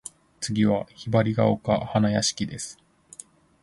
[0.39, 2.79] 次は雲雀丘花屋敷（ひばりがおかはなやしき）です。